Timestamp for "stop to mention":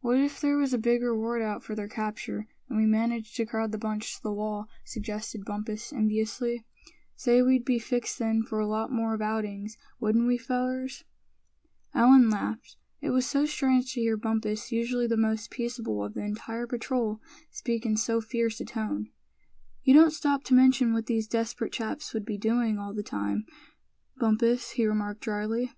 20.12-20.92